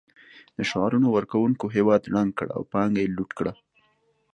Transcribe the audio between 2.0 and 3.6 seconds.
ړنګ کړ او پانګه یې لوټ کړه